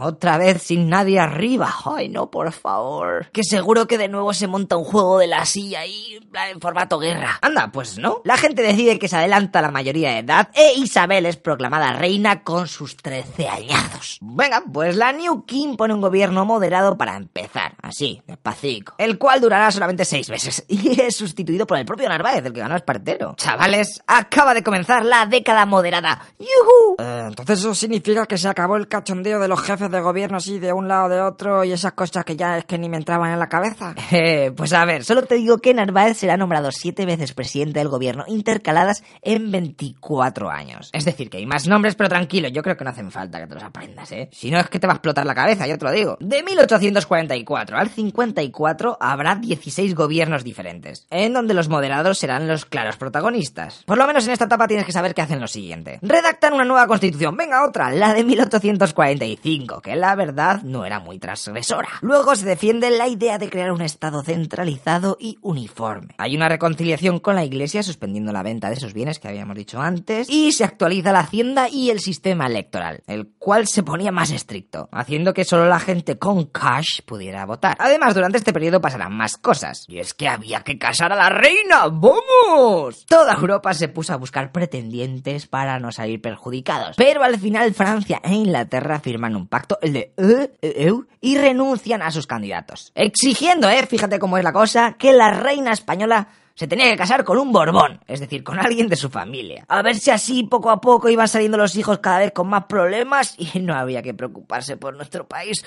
Otra 0.00 0.38
vez 0.38 0.62
sin 0.62 0.88
nadie 0.88 1.18
arriba. 1.18 1.72
Ay, 1.84 2.08
no, 2.08 2.30
por 2.30 2.52
favor. 2.52 3.30
Que 3.32 3.42
seguro 3.44 3.86
que 3.86 3.98
de 3.98 4.08
nuevo 4.08 4.32
se 4.34 4.46
monta 4.46 4.76
un 4.76 4.84
juego 4.84 5.18
de 5.18 5.26
la 5.26 5.44
silla 5.46 5.80
ahí 5.80 6.18
en 6.50 6.60
formato 6.60 6.98
guerra. 6.98 7.38
Anda, 7.42 7.70
pues 7.72 7.98
no. 7.98 8.20
La 8.24 8.36
gente 8.36 8.62
decide 8.62 8.98
que 8.98 9.08
se 9.08 9.16
adelanta 9.16 9.62
la 9.62 9.70
mayoría 9.70 10.10
de 10.10 10.18
edad 10.18 10.48
e 10.54 10.74
Isabel 10.74 11.26
es 11.26 11.36
proclamada 11.36 11.92
reina 11.92 12.42
con 12.42 12.68
sus 12.68 12.96
13 12.96 13.48
añados. 13.48 14.18
Venga, 14.20 14.62
pues 14.72 14.96
la 14.96 15.12
New 15.12 15.44
King 15.44 15.76
pone 15.76 15.94
un 15.94 16.00
gobierno 16.00 16.44
moderado 16.44 16.96
para 16.96 17.16
empezar, 17.16 17.74
así, 17.82 18.22
despacito, 18.26 18.94
el 18.98 19.18
cual 19.18 19.40
durará 19.40 19.70
solamente 19.70 20.04
seis 20.04 20.28
meses 20.28 20.64
y 20.68 21.00
es 21.00 21.16
sustituido 21.16 21.66
por 21.66 21.78
el 21.78 21.84
propio 21.84 22.08
Narváez, 22.08 22.44
el 22.44 22.52
que 22.52 22.60
ganó 22.60 22.76
Espartero. 22.76 23.34
Chavales, 23.36 24.02
acaba 24.06 24.54
de 24.54 24.62
comenzar 24.62 25.04
la 25.04 25.26
década 25.26 25.66
moderada. 25.66 26.20
¡Yuhu! 26.38 26.96
Eh, 26.98 27.24
entonces 27.28 27.60
eso 27.60 27.74
significa 27.74 28.26
que 28.26 28.38
se 28.38 28.48
acabó 28.48 28.76
el 28.76 28.88
cachondeo 28.88 29.40
de 29.40 29.48
los 29.48 29.61
jefes 29.62 29.90
de 29.90 30.00
gobierno 30.00 30.38
así 30.38 30.58
de 30.58 30.72
un 30.72 30.88
lado 30.88 31.08
de 31.08 31.20
otro 31.20 31.64
y 31.64 31.72
esas 31.72 31.92
cosas 31.92 32.24
que 32.24 32.36
ya 32.36 32.58
es 32.58 32.64
que 32.64 32.78
ni 32.78 32.88
me 32.88 32.96
entraban 32.96 33.32
en 33.32 33.38
la 33.38 33.48
cabeza. 33.48 33.94
Eh, 34.14 34.52
pues 34.54 34.72
a 34.74 34.84
ver, 34.84 35.04
solo 35.04 35.22
te 35.22 35.36
digo 35.36 35.58
que 35.58 35.72
Narváez 35.72 36.18
será 36.18 36.36
nombrado 36.36 36.70
siete 36.70 37.06
veces 37.06 37.32
presidente 37.32 37.78
del 37.78 37.88
gobierno 37.88 38.24
intercaladas 38.26 39.02
en 39.22 39.50
24 39.50 40.50
años. 40.50 40.90
Es 40.92 41.06
decir, 41.06 41.30
que 41.30 41.38
hay 41.38 41.46
más 41.46 41.66
nombres, 41.66 41.94
pero 41.94 42.10
tranquilo, 42.10 42.48
yo 42.48 42.62
creo 42.62 42.76
que 42.76 42.84
no 42.84 42.90
hacen 42.90 43.10
falta 43.10 43.40
que 43.40 43.46
te 43.46 43.54
los 43.54 43.62
aprendas, 43.62 44.12
¿eh? 44.12 44.28
Si 44.32 44.50
no 44.50 44.58
es 44.58 44.68
que 44.68 44.78
te 44.78 44.86
va 44.86 44.92
a 44.92 44.96
explotar 44.96 45.24
la 45.24 45.34
cabeza, 45.34 45.66
yo 45.66 45.78
te 45.78 45.84
lo 45.84 45.92
digo. 45.92 46.16
De 46.20 46.42
1844 46.42 47.76
al 47.78 47.88
54 47.88 48.98
habrá 49.00 49.34
16 49.36 49.94
gobiernos 49.94 50.44
diferentes, 50.44 51.06
en 51.10 51.32
donde 51.32 51.54
los 51.54 51.68
moderados 51.68 52.18
serán 52.18 52.48
los 52.48 52.66
claros 52.66 52.96
protagonistas. 52.96 53.82
Por 53.86 53.98
lo 53.98 54.06
menos 54.06 54.26
en 54.26 54.32
esta 54.32 54.44
etapa 54.44 54.68
tienes 54.68 54.86
que 54.86 54.92
saber 54.92 55.14
que 55.14 55.22
hacen 55.22 55.40
lo 55.40 55.48
siguiente. 55.48 55.98
Redactan 56.02 56.52
una 56.52 56.64
nueva 56.64 56.86
constitución, 56.86 57.36
venga 57.36 57.66
otra, 57.66 57.90
la 57.90 58.12
de 58.12 58.24
1845, 58.24 59.51
que 59.82 59.96
la 59.96 60.14
verdad 60.14 60.62
no 60.62 60.86
era 60.86 60.98
muy 60.98 61.18
transgresora. 61.18 61.88
Luego 62.00 62.34
se 62.34 62.46
defiende 62.46 62.90
la 62.90 63.06
idea 63.06 63.36
de 63.38 63.50
crear 63.50 63.70
un 63.70 63.82
estado 63.82 64.22
centralizado 64.22 65.18
y 65.20 65.36
uniforme. 65.42 66.14
Hay 66.16 66.36
una 66.36 66.48
reconciliación 66.48 67.20
con 67.20 67.34
la 67.34 67.44
iglesia 67.44 67.82
suspendiendo 67.82 68.32
la 68.32 68.42
venta 68.42 68.68
de 68.68 68.76
esos 68.76 68.94
bienes 68.94 69.18
que 69.18 69.28
habíamos 69.28 69.56
dicho 69.56 69.80
antes 69.80 70.28
y 70.30 70.52
se 70.52 70.64
actualiza 70.64 71.12
la 71.12 71.20
hacienda 71.20 71.68
y 71.68 71.90
el 71.90 72.00
sistema 72.00 72.46
electoral, 72.46 73.02
el 73.06 73.28
cual 73.38 73.66
se 73.66 73.82
ponía 73.82 74.10
más 74.10 74.30
estricto, 74.30 74.88
haciendo 74.90 75.34
que 75.34 75.44
solo 75.44 75.66
la 75.66 75.80
gente 75.80 76.18
con 76.18 76.46
cash 76.46 77.02
pudiera 77.04 77.44
votar. 77.44 77.76
Además, 77.78 78.14
durante 78.14 78.38
este 78.38 78.52
periodo 78.52 78.80
pasarán 78.80 79.14
más 79.14 79.36
cosas, 79.36 79.84
y 79.88 79.98
es 79.98 80.14
que 80.14 80.28
había 80.28 80.62
que 80.62 80.78
casar 80.78 81.12
a 81.12 81.16
la 81.16 81.28
reina, 81.28 81.88
¡vamos! 81.88 83.04
Toda 83.06 83.34
Europa 83.34 83.74
se 83.74 83.88
puso 83.88 84.14
a 84.14 84.16
buscar 84.16 84.50
pretendientes 84.50 85.46
para 85.46 85.78
no 85.78 85.92
salir 85.92 86.22
perjudicados, 86.22 86.96
pero 86.96 87.22
al 87.22 87.38
final 87.38 87.74
Francia 87.74 88.20
e 88.24 88.32
Inglaterra 88.32 89.00
firman 89.00 89.36
un 89.36 89.41
pacto, 89.46 89.78
el 89.82 89.92
de 89.92 90.12
EU, 90.60 91.06
y 91.20 91.36
renuncian 91.36 92.02
a 92.02 92.10
sus 92.10 92.26
candidatos, 92.26 92.92
exigiendo, 92.94 93.68
eh, 93.68 93.86
fíjate 93.86 94.18
cómo 94.18 94.38
es 94.38 94.44
la 94.44 94.52
cosa, 94.52 94.94
que 94.98 95.12
la 95.12 95.30
reina 95.30 95.72
española 95.72 96.28
se 96.54 96.66
tenía 96.66 96.90
que 96.90 96.96
casar 96.96 97.24
con 97.24 97.38
un 97.38 97.52
Borbón, 97.52 98.00
es 98.06 98.20
decir, 98.20 98.44
con 98.44 98.58
alguien 98.58 98.88
de 98.88 98.96
su 98.96 99.08
familia. 99.08 99.64
A 99.68 99.82
ver 99.82 99.96
si 99.96 100.10
así 100.10 100.44
poco 100.44 100.70
a 100.70 100.80
poco 100.80 101.08
iban 101.08 101.28
saliendo 101.28 101.56
los 101.56 101.76
hijos 101.76 101.98
cada 101.98 102.18
vez 102.18 102.32
con 102.32 102.48
más 102.48 102.64
problemas 102.64 103.34
y 103.38 103.60
no 103.60 103.74
había 103.74 104.02
que 104.02 104.14
preocuparse 104.14 104.76
por 104.76 104.94
nuestro 104.94 105.26
país. 105.26 105.64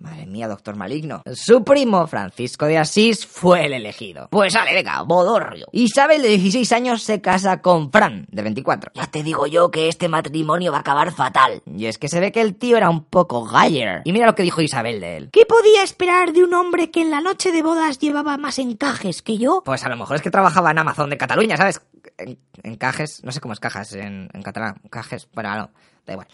Madre 0.00 0.26
mía, 0.26 0.46
doctor 0.46 0.76
maligno. 0.76 1.24
Su 1.34 1.64
primo, 1.64 2.06
Francisco 2.06 2.66
de 2.66 2.78
Asís, 2.78 3.26
fue 3.26 3.66
el 3.66 3.72
elegido. 3.72 4.28
Pues 4.30 4.52
sale, 4.52 4.72
venga, 4.72 5.02
bodorrio. 5.02 5.66
Isabel, 5.72 6.22
de 6.22 6.28
16 6.28 6.70
años, 6.70 7.02
se 7.02 7.20
casa 7.20 7.60
con 7.60 7.90
Fran, 7.90 8.24
de 8.30 8.42
24. 8.42 8.92
Ya 8.94 9.08
te 9.08 9.24
digo 9.24 9.48
yo 9.48 9.72
que 9.72 9.88
este 9.88 10.08
matrimonio 10.08 10.70
va 10.70 10.78
a 10.78 10.80
acabar 10.82 11.10
fatal. 11.10 11.62
Y 11.66 11.86
es 11.86 11.98
que 11.98 12.08
se 12.08 12.20
ve 12.20 12.30
que 12.30 12.40
el 12.40 12.54
tío 12.54 12.76
era 12.76 12.90
un 12.90 13.06
poco 13.06 13.44
galler. 13.44 14.02
Y 14.04 14.12
mira 14.12 14.26
lo 14.26 14.36
que 14.36 14.44
dijo 14.44 14.62
Isabel 14.62 15.00
de 15.00 15.16
él. 15.16 15.30
¿Qué 15.32 15.44
podía 15.46 15.82
esperar 15.82 16.32
de 16.32 16.44
un 16.44 16.54
hombre 16.54 16.92
que 16.92 17.02
en 17.02 17.10
la 17.10 17.20
noche 17.20 17.50
de 17.50 17.62
bodas 17.62 17.98
llevaba 17.98 18.36
más 18.36 18.60
encajes 18.60 19.20
que 19.20 19.36
yo? 19.36 19.62
Pues 19.64 19.84
a 19.84 19.88
lo 19.88 19.96
mejor 19.96 20.14
es 20.14 20.22
que 20.22 20.30
trabajaba 20.30 20.70
en 20.70 20.78
Amazon 20.78 21.10
de 21.10 21.18
Cataluña, 21.18 21.56
¿sabes? 21.56 21.82
En, 22.18 22.38
encajes, 22.62 23.24
no 23.24 23.32
sé 23.32 23.40
cómo 23.40 23.52
es 23.52 23.58
cajas 23.58 23.94
en, 23.94 24.28
en 24.32 24.42
catalán. 24.42 24.76
Cajes, 24.90 25.28
bueno, 25.34 25.56
no 25.56 25.70
igual. 26.12 26.28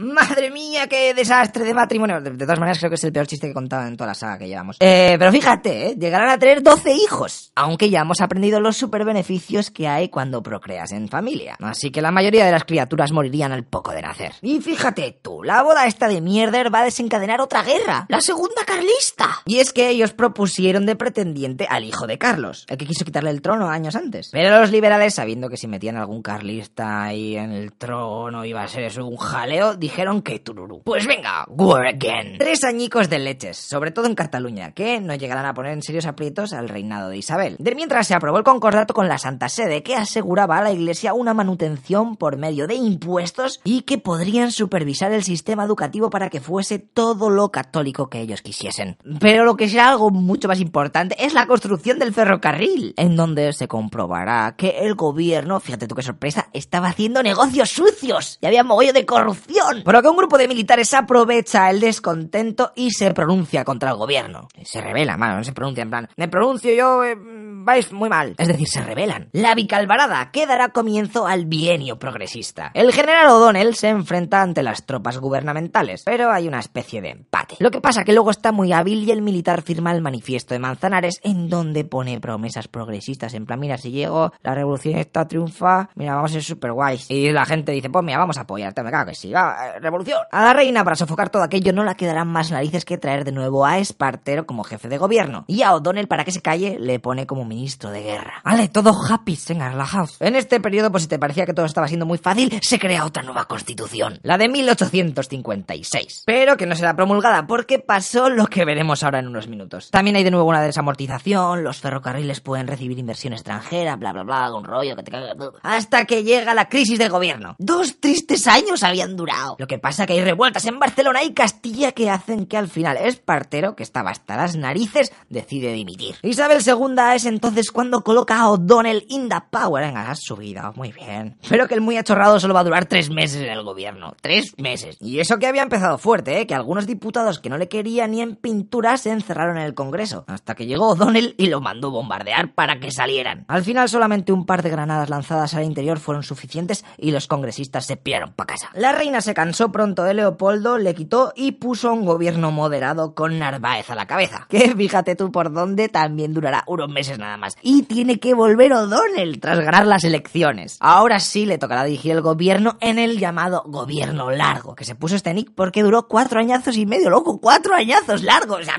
Madre 0.00 0.50
mía, 0.50 0.86
qué 0.86 1.12
desastre 1.12 1.64
de 1.64 1.74
matrimonio. 1.74 2.20
De, 2.20 2.30
todas 2.30 2.58
maneras, 2.58 2.78
creo 2.78 2.90
que 2.90 2.94
es 2.94 3.04
el 3.04 3.12
peor 3.12 3.26
chiste 3.26 3.46
que 3.46 3.50
he 3.50 3.54
contado 3.54 3.86
en 3.86 3.96
toda 3.96 4.08
la 4.08 4.14
saga 4.14 4.38
que 4.38 4.48
llevamos. 4.48 4.76
Eh, 4.80 5.16
pero 5.18 5.30
fíjate, 5.30 5.88
¿eh? 5.88 5.96
llegarán 5.98 6.30
a 6.30 6.38
tener 6.38 6.62
12 6.62 6.92
hijos. 6.94 7.52
Aunque 7.54 7.90
ya 7.90 8.00
hemos 8.00 8.20
aprendido 8.22 8.60
los 8.60 8.78
super 8.78 9.04
beneficios 9.04 9.70
que 9.70 9.88
hay 9.88 10.08
cuando 10.08 10.42
procreas 10.42 10.92
en 10.92 11.08
familia. 11.08 11.56
Así 11.60 11.90
que 11.90 12.00
la 12.00 12.10
mayoría 12.10 12.46
de 12.46 12.52
las 12.52 12.64
criaturas 12.64 13.12
morirían 13.12 13.52
al 13.52 13.64
poco 13.64 13.92
de 13.92 14.00
nacer. 14.00 14.32
Y 14.40 14.60
fíjate 14.60 15.18
tú, 15.20 15.42
la 15.42 15.62
boda 15.62 15.86
esta 15.86 16.08
de 16.08 16.22
mierder 16.22 16.74
va 16.74 16.80
a 16.80 16.84
desencadenar 16.84 17.42
otra 17.42 17.62
guerra. 17.62 18.06
La 18.08 18.22
segunda 18.22 18.64
carlista. 18.64 19.42
Y 19.44 19.58
es 19.58 19.72
que 19.72 19.90
ellos 19.90 20.12
propusieron 20.12 20.86
de 20.86 20.96
pretendiente 20.96 21.66
al 21.68 21.84
hijo 21.84 22.06
de 22.06 22.16
Carlos, 22.16 22.64
el 22.68 22.78
que 22.78 22.86
quiso 22.86 23.04
quitarle 23.04 23.30
el 23.30 23.42
trono 23.42 23.68
años 23.68 23.96
antes. 23.96 24.30
Pero 24.32 24.60
los 24.60 24.70
liberales, 24.70 25.14
sabiendo 25.14 25.50
que 25.50 25.56
si 25.56 25.66
metían 25.66 25.96
algún 25.96 26.22
carlista 26.22 27.02
ahí 27.02 27.36
en 27.36 27.52
el 27.52 27.74
trono 27.74 28.44
iba 28.44 28.62
a 28.62 28.68
ser 28.68 28.84
eso 28.84 29.04
un 29.10 29.16
jaleo, 29.16 29.74
dijeron 29.74 30.22
que 30.22 30.38
tururú. 30.38 30.82
Pues 30.84 31.06
venga, 31.06 31.44
war 31.48 31.86
again. 31.86 32.38
Tres 32.38 32.62
añicos 32.64 33.10
de 33.10 33.18
leches, 33.18 33.56
sobre 33.56 33.90
todo 33.90 34.06
en 34.06 34.14
Cataluña, 34.14 34.72
que 34.72 35.00
no 35.00 35.14
llegarán 35.14 35.46
a 35.46 35.54
poner 35.54 35.72
en 35.72 35.82
serios 35.82 36.06
aprietos 36.06 36.52
al 36.52 36.68
reinado 36.68 37.10
de 37.10 37.18
Isabel. 37.18 37.56
De 37.58 37.74
mientras 37.74 38.06
se 38.06 38.14
aprobó 38.14 38.38
el 38.38 38.44
concordato 38.44 38.94
con 38.94 39.08
la 39.08 39.18
Santa 39.18 39.48
Sede, 39.48 39.82
que 39.82 39.96
aseguraba 39.96 40.58
a 40.58 40.62
la 40.62 40.72
Iglesia 40.72 41.12
una 41.12 41.34
manutención 41.34 42.16
por 42.16 42.36
medio 42.36 42.66
de 42.66 42.74
impuestos 42.74 43.60
y 43.64 43.82
que 43.82 43.98
podrían 43.98 44.52
supervisar 44.52 45.12
el 45.12 45.24
sistema 45.24 45.64
educativo 45.64 46.10
para 46.10 46.30
que 46.30 46.40
fuese 46.40 46.78
todo 46.78 47.30
lo 47.30 47.50
católico 47.50 48.08
que 48.08 48.20
ellos 48.20 48.42
quisiesen. 48.42 48.96
Pero 49.18 49.44
lo 49.44 49.56
que 49.56 49.68
será 49.68 49.90
algo 49.90 50.10
mucho 50.10 50.46
más 50.46 50.60
importante 50.60 51.16
es 51.18 51.34
la 51.34 51.46
construcción 51.46 51.98
del 51.98 52.14
ferrocarril, 52.14 52.94
en 52.96 53.16
donde 53.16 53.52
se 53.52 53.66
comprobará 53.66 54.54
que 54.56 54.80
el 54.80 54.94
gobierno, 54.94 55.58
fíjate 55.58 55.88
tú 55.88 55.94
qué 55.94 56.02
sorpresa, 56.02 56.48
estaba 56.52 56.88
haciendo 56.88 57.22
negocios 57.22 57.70
sucios 57.70 58.38
y 58.40 58.46
había 58.46 58.64
mogollo 58.64 58.92
de 58.92 58.99
corrupción. 59.04 59.82
Por 59.84 59.94
lo 59.94 60.02
que 60.02 60.08
un 60.08 60.16
grupo 60.16 60.38
de 60.38 60.48
militares 60.48 60.92
aprovecha 60.94 61.70
el 61.70 61.80
descontento 61.80 62.72
y 62.74 62.90
se 62.90 63.12
pronuncia 63.12 63.64
contra 63.64 63.90
el 63.90 63.96
gobierno. 63.96 64.48
Se 64.62 64.80
revela, 64.80 65.16
mano, 65.16 65.36
no 65.36 65.44
se 65.44 65.52
pronuncia 65.52 65.82
en 65.82 65.90
plan, 65.90 66.08
me 66.16 66.28
pronuncio 66.28 66.72
yo, 66.74 67.04
eh, 67.04 67.16
vais 67.18 67.92
muy 67.92 68.08
mal. 68.08 68.34
Es 68.38 68.48
decir, 68.48 68.68
se 68.68 68.82
rebelan. 68.82 69.28
La 69.32 69.54
bicalvarada 69.54 70.30
que 70.30 70.46
dará 70.46 70.70
comienzo 70.70 71.26
al 71.26 71.46
bienio 71.46 71.98
progresista. 71.98 72.70
El 72.74 72.92
general 72.92 73.28
O'Donnell 73.28 73.74
se 73.74 73.88
enfrenta 73.88 74.42
ante 74.42 74.62
las 74.62 74.86
tropas 74.86 75.18
gubernamentales, 75.18 76.02
pero 76.04 76.30
hay 76.30 76.48
una 76.48 76.60
especie 76.60 77.00
de 77.00 77.10
empate. 77.10 77.56
Lo 77.58 77.70
que 77.70 77.80
pasa 77.80 78.04
que 78.04 78.12
luego 78.12 78.30
está 78.30 78.52
muy 78.52 78.72
hábil 78.72 79.04
y 79.04 79.10
el 79.10 79.22
militar 79.22 79.62
firma 79.62 79.92
el 79.92 80.02
manifiesto 80.02 80.54
de 80.54 80.60
Manzanares 80.60 81.20
en 81.22 81.48
donde 81.48 81.84
pone 81.84 82.20
promesas 82.20 82.68
progresistas. 82.68 83.34
En 83.34 83.46
plan, 83.46 83.60
mira, 83.60 83.78
si 83.78 83.90
llego, 83.90 84.32
la 84.42 84.54
revolución 84.54 84.98
está 84.98 85.26
triunfa, 85.26 85.90
mira, 85.94 86.14
vamos 86.14 86.30
a 86.32 86.34
ser 86.34 86.42
super 86.42 86.72
guays. 86.72 87.10
Y 87.10 87.30
la 87.30 87.44
gente 87.44 87.72
dice, 87.72 87.90
pues 87.90 88.04
mira, 88.04 88.18
vamos 88.18 88.38
a 88.38 88.42
apoyarte, 88.42 88.79
me 88.82 88.90
cago 88.90 89.10
que 89.10 89.14
sí, 89.14 89.32
va, 89.32 89.56
eh, 89.66 89.80
revolución. 89.80 90.20
A 90.30 90.44
la 90.44 90.52
reina, 90.52 90.84
para 90.84 90.96
sofocar 90.96 91.30
todo 91.30 91.42
aquello, 91.42 91.72
no 91.72 91.84
la 91.84 91.94
quedarán 91.94 92.28
más 92.28 92.50
narices 92.50 92.84
que 92.84 92.98
traer 92.98 93.24
de 93.24 93.32
nuevo 93.32 93.64
a 93.66 93.78
Espartero 93.78 94.46
como 94.46 94.64
jefe 94.64 94.88
de 94.88 94.98
gobierno. 94.98 95.44
Y 95.46 95.62
a 95.62 95.74
O'Donnell, 95.74 96.08
para 96.08 96.24
que 96.24 96.32
se 96.32 96.42
calle, 96.42 96.78
le 96.78 96.98
pone 97.00 97.26
como 97.26 97.44
ministro 97.44 97.90
de 97.90 98.02
guerra. 98.02 98.40
Vale, 98.44 98.68
todo 98.68 98.92
happy, 98.92 99.38
venga, 99.48 99.68
relajaos. 99.68 100.16
En 100.20 100.36
este 100.36 100.60
periodo, 100.60 100.90
pues 100.90 101.04
si 101.04 101.08
te 101.08 101.18
parecía 101.18 101.46
que 101.46 101.54
todo 101.54 101.66
estaba 101.66 101.88
siendo 101.88 102.06
muy 102.06 102.18
fácil, 102.18 102.58
se 102.62 102.78
crea 102.78 103.04
otra 103.04 103.22
nueva 103.22 103.46
constitución, 103.46 104.18
la 104.22 104.38
de 104.38 104.48
1856. 104.48 106.24
Pero 106.26 106.56
que 106.56 106.66
no 106.66 106.74
será 106.74 106.94
promulgada 106.94 107.46
porque 107.46 107.78
pasó 107.78 108.28
lo 108.28 108.46
que 108.46 108.64
veremos 108.64 109.02
ahora 109.02 109.18
en 109.18 109.28
unos 109.28 109.48
minutos. 109.48 109.90
También 109.90 110.16
hay 110.16 110.24
de 110.24 110.30
nuevo 110.30 110.48
una 110.48 110.62
desamortización, 110.62 111.64
los 111.64 111.80
ferrocarriles 111.80 112.40
pueden 112.40 112.66
recibir 112.66 112.98
inversión 112.98 113.32
extranjera, 113.32 113.96
bla 113.96 114.12
bla 114.12 114.22
bla, 114.22 114.54
un 114.54 114.64
rollo 114.64 114.96
que 114.96 115.02
te 115.02 115.10
caga. 115.10 115.34
Hasta 115.62 116.04
que 116.04 116.22
llega 116.22 116.54
la 116.54 116.68
crisis 116.68 116.98
de 116.98 117.08
gobierno. 117.08 117.56
Dos 117.58 118.00
tristes 118.00 118.46
años 118.46 118.69
habían 118.82 119.16
durado. 119.16 119.56
Lo 119.58 119.66
que 119.66 119.78
pasa 119.78 120.06
que 120.06 120.14
hay 120.14 120.22
revueltas 120.22 120.64
en 120.66 120.78
Barcelona 120.78 121.22
y 121.22 121.32
Castilla 121.32 121.92
que 121.92 122.10
hacen 122.10 122.46
que 122.46 122.56
al 122.56 122.68
final 122.68 122.96
Espartero, 122.96 123.76
que 123.76 123.82
estaba 123.82 124.10
hasta 124.10 124.36
las 124.36 124.56
narices, 124.56 125.12
decide 125.28 125.72
dimitir. 125.72 126.16
Isabel 126.22 126.60
II 126.64 126.96
es 127.14 127.26
entonces 127.26 127.70
cuando 127.70 128.02
coloca 128.02 128.40
a 128.40 128.50
O'Donnell 128.50 129.04
in 129.08 129.28
the 129.28 129.36
power. 129.50 129.84
Venga, 129.84 130.10
has 130.10 130.20
subido, 130.20 130.72
muy 130.76 130.92
bien. 130.92 131.36
Pero 131.48 131.66
que 131.68 131.74
el 131.74 131.80
muy 131.80 131.96
achorrado 131.96 132.38
solo 132.40 132.54
va 132.54 132.60
a 132.60 132.64
durar 132.64 132.86
tres 132.86 133.10
meses 133.10 133.42
en 133.42 133.50
el 133.50 133.62
gobierno. 133.62 134.14
Tres 134.20 134.54
meses. 134.58 134.96
Y 135.00 135.20
eso 135.20 135.38
que 135.38 135.46
había 135.46 135.62
empezado 135.62 135.98
fuerte, 135.98 136.40
¿eh? 136.40 136.46
Que 136.46 136.54
algunos 136.54 136.86
diputados 136.86 137.38
que 137.38 137.50
no 137.50 137.58
le 137.58 137.68
querían 137.68 138.12
ni 138.12 138.20
en 138.20 138.36
pintura 138.36 138.96
se 138.96 139.10
encerraron 139.10 139.58
en 139.58 139.64
el 139.64 139.74
Congreso. 139.74 140.24
Hasta 140.26 140.54
que 140.54 140.66
llegó 140.66 140.90
O'Donnell 140.90 141.34
y 141.38 141.46
lo 141.46 141.60
mandó 141.60 141.90
bombardear 141.90 142.54
para 142.54 142.80
que 142.80 142.90
salieran. 142.90 143.44
Al 143.48 143.64
final 143.64 143.88
solamente 143.88 144.32
un 144.32 144.46
par 144.46 144.62
de 144.62 144.70
granadas 144.70 145.10
lanzadas 145.10 145.54
al 145.54 145.64
interior 145.64 145.98
fueron 145.98 146.22
suficientes 146.22 146.84
y 146.98 147.10
los 147.10 147.26
congresistas 147.26 147.86
se 147.86 147.96
piraron 147.96 148.32
para 148.32 148.54
casa. 148.54 148.59
La 148.74 148.92
reina 148.92 149.20
se 149.20 149.34
cansó 149.34 149.70
pronto 149.72 150.02
de 150.04 150.14
Leopoldo, 150.14 150.78
le 150.78 150.94
quitó 150.94 151.32
y 151.36 151.52
puso 151.52 151.92
un 151.92 152.04
gobierno 152.04 152.50
moderado 152.50 153.14
con 153.14 153.38
Narváez 153.38 153.90
a 153.90 153.94
la 153.94 154.06
cabeza. 154.06 154.46
Que 154.50 154.74
fíjate 154.74 155.16
tú 155.16 155.30
por 155.32 155.52
dónde 155.52 155.88
también 155.88 156.34
durará 156.34 156.64
unos 156.66 156.88
meses 156.88 157.18
nada 157.18 157.36
más. 157.36 157.56
Y 157.62 157.82
tiene 157.84 158.18
que 158.18 158.34
volver 158.34 158.72
O'Donnell 158.72 159.40
tras 159.40 159.60
ganar 159.60 159.86
las 159.86 160.04
elecciones. 160.04 160.76
Ahora 160.80 161.20
sí 161.20 161.46
le 161.46 161.58
tocará 161.58 161.84
dirigir 161.84 162.12
el 162.12 162.20
gobierno 162.20 162.76
en 162.80 162.98
el 162.98 163.18
llamado 163.18 163.62
gobierno 163.66 164.30
largo, 164.30 164.74
que 164.74 164.84
se 164.84 164.94
puso 164.94 165.14
este 165.16 165.32
nick 165.34 165.52
porque 165.54 165.82
duró 165.82 166.08
cuatro 166.08 166.40
añazos 166.40 166.76
y 166.76 166.84
medio, 166.86 167.10
loco, 167.10 167.40
cuatro 167.40 167.74
añazos 167.74 168.22
largos, 168.22 168.66
la, 168.66 168.74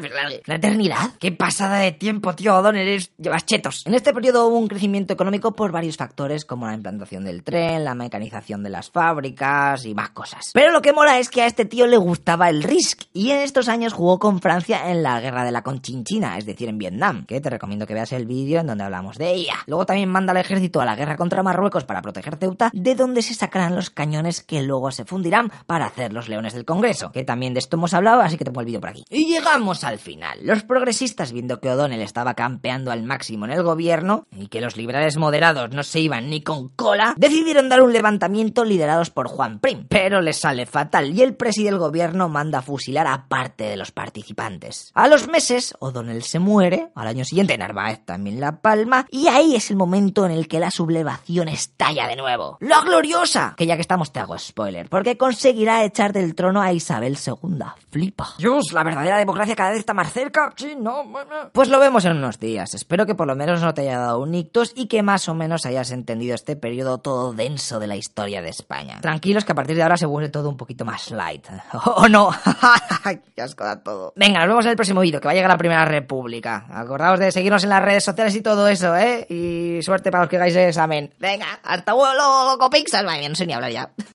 la 0.45 0.55
eternidad. 0.55 1.11
Qué 1.19 1.31
pasada 1.31 1.77
de 1.77 1.91
tiempo, 1.93 2.33
tío, 2.35 2.55
O'Donnell, 2.57 2.87
eres- 2.87 3.11
llevas 3.17 3.45
chetos. 3.45 3.85
En 3.85 3.93
este 3.93 4.13
periodo 4.13 4.47
hubo 4.47 4.57
un 4.57 4.67
crecimiento 4.67 5.13
económico 5.13 5.53
por 5.53 5.71
varios 5.71 5.97
factores 5.97 6.45
como 6.45 6.67
la 6.67 6.73
implantación 6.73 7.23
del 7.23 7.43
tren, 7.43 7.83
la 7.85 7.95
mecanización 7.95 8.63
de 8.63 8.69
las 8.69 8.89
fábricas 8.91 9.70
y 9.85 9.95
más 9.95 10.09
cosas. 10.09 10.51
Pero 10.53 10.71
lo 10.71 10.81
que 10.81 10.93
mola 10.93 11.19
es 11.19 11.29
que 11.29 11.41
a 11.41 11.47
este 11.47 11.65
tío 11.65 11.87
le 11.87 11.97
gustaba 11.97 12.49
el 12.49 12.63
Risk 12.63 13.03
y 13.13 13.31
en 13.31 13.39
estos 13.39 13.69
años 13.69 13.93
jugó 13.93 14.19
con 14.19 14.41
Francia 14.41 14.89
en 14.91 15.03
la 15.03 15.19
guerra 15.19 15.43
de 15.43 15.51
la 15.51 15.63
Conchinchina, 15.63 16.37
es 16.37 16.45
decir, 16.45 16.69
en 16.69 16.77
Vietnam, 16.77 17.25
que 17.25 17.39
te 17.41 17.49
recomiendo 17.49 17.87
que 17.87 17.93
veas 17.93 18.11
el 18.11 18.25
vídeo 18.25 18.59
en 18.59 18.67
donde 18.67 18.83
hablamos 18.83 19.17
de 19.17 19.31
ella. 19.33 19.55
Luego 19.67 19.85
también 19.85 20.09
manda 20.09 20.31
al 20.31 20.37
ejército 20.37 20.81
a 20.81 20.85
la 20.85 20.95
guerra 20.95 21.15
contra 21.15 21.43
Marruecos 21.43 21.85
para 21.85 22.01
proteger 22.01 22.37
Ceuta, 22.37 22.69
de 22.73 22.95
donde 22.95 23.21
se 23.21 23.33
sacarán 23.33 23.75
los 23.75 23.89
cañones 23.89 24.41
que 24.43 24.61
luego 24.61 24.91
se 24.91 25.05
fundirán 25.05 25.51
para 25.65 25.85
hacer 25.85 26.13
los 26.13 26.29
leones 26.29 26.53
del 26.53 26.65
Congreso, 26.65 27.11
que 27.11 27.23
también 27.23 27.53
de 27.53 27.59
esto 27.59 27.77
hemos 27.77 27.93
hablado, 27.93 28.21
así 28.21 28.37
que 28.37 28.45
te 28.45 28.51
pongo 28.51 28.61
el 28.61 28.67
vídeo 28.67 28.81
por 28.81 28.89
aquí. 28.89 29.05
Y 29.09 29.25
llegamos 29.25 29.83
al 29.83 29.99
final. 29.99 30.39
Los 30.43 30.63
progresistas, 30.63 31.31
viendo 31.31 31.59
que 31.59 31.69
O'Donnell 31.69 32.01
estaba 32.01 32.33
campeando 32.33 32.91
al 32.91 33.03
máximo 33.03 33.45
en 33.45 33.51
el 33.51 33.63
gobierno 33.63 34.25
y 34.35 34.47
que 34.47 34.61
los 34.61 34.77
liberales 34.77 35.17
moderados 35.17 35.71
no 35.71 35.83
se 35.83 35.99
iban 35.99 36.29
ni 36.29 36.41
con 36.41 36.69
cola, 36.69 37.13
decidieron 37.17 37.69
dar 37.69 37.81
un 37.81 37.93
levantamiento 37.93 38.65
liderados 38.65 39.09
por 39.09 39.27
Juan 39.27 39.59
Prim. 39.61 39.85
Pero 39.87 40.21
les 40.21 40.37
sale 40.37 40.65
fatal 40.65 41.15
y 41.15 41.21
el 41.21 41.35
presidente 41.35 41.71
del 41.71 41.79
gobierno 41.79 42.27
manda 42.27 42.59
a 42.59 42.61
fusilar 42.63 43.05
a 43.05 43.27
parte 43.27 43.65
de 43.65 43.77
los 43.77 43.91
participantes. 43.91 44.91
A 44.95 45.07
los 45.07 45.27
meses, 45.27 45.75
O'Donnell 45.79 46.23
se 46.23 46.39
muere, 46.39 46.89
al 46.95 47.07
año 47.07 47.23
siguiente 47.23 47.57
Narváez 47.57 48.03
también 48.03 48.39
la 48.39 48.61
palma, 48.61 49.05
y 49.11 49.27
ahí 49.27 49.55
es 49.55 49.69
el 49.69 49.77
momento 49.77 50.25
en 50.25 50.31
el 50.31 50.47
que 50.47 50.59
la 50.59 50.71
sublevación 50.71 51.47
estalla 51.47 52.07
de 52.07 52.15
nuevo. 52.15 52.57
¡La 52.59 52.81
gloriosa! 52.81 53.53
Que 53.55 53.67
ya 53.67 53.75
que 53.75 53.81
estamos 53.81 54.11
te 54.11 54.19
hago 54.19 54.37
spoiler, 54.37 54.89
porque 54.89 55.17
conseguirá 55.17 55.83
echar 55.83 56.11
del 56.11 56.33
trono 56.33 56.61
a 56.61 56.73
Isabel 56.73 57.17
II. 57.23 57.59
Flipa. 57.91 58.33
Dios, 58.39 58.73
la 58.73 58.83
verdadera 58.83 59.17
democracia 59.17 59.55
cada 59.55 59.69
vez 59.69 59.79
está 59.79 59.93
más 59.93 60.11
cerca. 60.11 60.53
Sí, 60.55 60.75
no. 60.75 61.03
Pues 61.51 61.69
lo 61.69 61.79
vemos 61.79 62.03
en 62.05 62.17
unos 62.17 62.39
días. 62.39 62.73
Espero 62.73 63.05
que 63.05 63.15
por 63.15 63.27
lo 63.27 63.35
menos 63.35 63.61
no 63.61 63.73
te 63.73 63.81
haya 63.81 63.99
dado 63.99 64.19
un 64.19 64.33
ictus 64.33 64.73
y 64.75 64.87
que 64.87 65.03
más 65.03 65.29
o 65.29 65.35
menos 65.35 65.65
hayas 65.65 65.91
entendido 65.91 66.33
este 66.33 66.55
periodo 66.55 66.97
todo 66.99 67.33
denso 67.33 67.79
de 67.79 67.87
la 67.87 67.95
historia 67.95 68.41
de 68.41 68.49
España. 68.49 68.99
Tranquilos 69.01 69.45
que 69.45 69.50
a 69.51 69.55
partir 69.55 69.75
de 69.75 69.83
ahora 69.83 69.97
se 69.97 70.05
vuelve 70.05 70.29
todo 70.29 70.49
un 70.49 70.57
poquito 70.57 70.85
más 70.85 71.11
light. 71.11 71.47
¿O 71.85 72.07
no? 72.07 72.29
¡Qué 73.35 73.41
asco 73.41 73.63
da 73.63 73.81
todo! 73.81 74.13
Venga, 74.15 74.39
nos 74.39 74.47
vemos 74.47 74.65
en 74.65 74.71
el 74.71 74.77
próximo 74.77 75.01
vídeo, 75.01 75.19
que 75.19 75.27
va 75.27 75.31
a 75.31 75.35
llegar 75.35 75.49
la 75.49 75.57
Primera 75.57 75.85
República. 75.85 76.65
Acordaos 76.69 77.19
de 77.19 77.31
seguirnos 77.31 77.63
en 77.63 77.69
las 77.69 77.83
redes 77.83 78.03
sociales 78.03 78.35
y 78.35 78.41
todo 78.41 78.67
eso, 78.67 78.95
¿eh? 78.95 79.25
Y 79.29 79.81
suerte 79.81 80.11
para 80.11 80.23
los 80.23 80.29
que 80.29 80.37
hagáis 80.37 80.55
el 80.55 80.69
examen. 80.69 81.13
Venga, 81.19 81.59
hasta 81.63 81.93
luego, 81.93 82.57
Copixas. 82.57 83.05
Vaya, 83.05 83.27
no 83.27 83.35
sé 83.35 83.45
ni 83.45 83.53
hablar 83.53 83.71
ya. 83.71 83.91